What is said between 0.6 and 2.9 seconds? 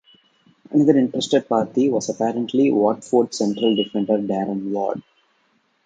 Another interested party was apparently